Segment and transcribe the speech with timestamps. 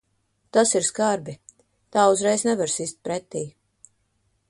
[0.57, 1.35] Tas ir skarbi.
[1.97, 3.47] Tā uzreiz nevar sist pretī.